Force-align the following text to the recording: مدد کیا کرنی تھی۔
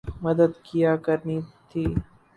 مدد 0.23 0.51
کیا 0.67 0.91
کرنی 1.05 1.37
تھی۔ 1.69 1.83